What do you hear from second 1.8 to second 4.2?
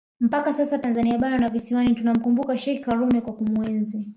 tunamkumbuka Sheikh Karume kwa kumuenzi